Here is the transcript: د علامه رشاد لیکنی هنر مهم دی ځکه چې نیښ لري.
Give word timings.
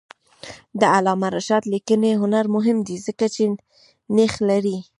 د 0.79 0.81
علامه 0.95 1.27
رشاد 1.35 1.63
لیکنی 1.73 2.11
هنر 2.21 2.45
مهم 2.55 2.77
دی 2.87 2.97
ځکه 3.07 3.25
چې 3.35 3.43
نیښ 4.15 4.33
لري. 4.49 4.77